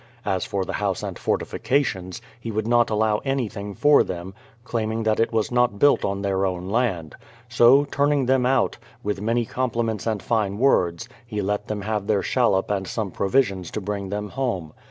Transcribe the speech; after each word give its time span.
As 0.25 0.45
for 0.45 0.65
the 0.65 0.73
house 0.81 1.03
and 1.03 1.19
fortifications, 1.19 2.23
he 2.39 2.49
would 2.49 2.65
not 2.67 2.89
allow 2.89 3.19
anything 3.19 3.75
for 3.75 4.03
them, 4.03 4.33
claiming 4.63 5.03
that 5.03 5.19
it 5.19 5.31
was 5.31 5.51
not 5.51 5.77
built 5.77 6.03
on 6.03 6.23
their 6.23 6.43
own 6.43 6.67
land. 6.69 7.15
So, 7.49 7.85
turning 7.85 8.25
them 8.25 8.43
out, 8.43 8.79
with 9.03 9.21
many 9.21 9.45
com 9.45 9.69
pliments 9.69 10.07
and 10.07 10.19
fine 10.23 10.57
words, 10.57 11.07
he 11.27 11.39
let 11.39 11.67
them 11.67 11.81
have 11.83 12.07
their 12.07 12.23
shallop 12.23 12.71
and 12.71 12.87
some 12.87 13.11
provisions 13.11 13.69
to 13.69 13.79
bring 13.79 14.09
them 14.09 14.29
home. 14.29 14.73